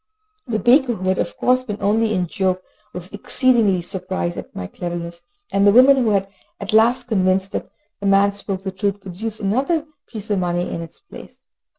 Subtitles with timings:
[0.47, 4.65] The baker, who had of course been only in joke, was exceedingly surprised at my
[4.65, 5.21] cleverness,
[5.53, 6.23] and the woman, who was
[6.59, 10.81] at last convinced that the man spoke the truth, produced another piece of money in
[10.81, 11.43] its place.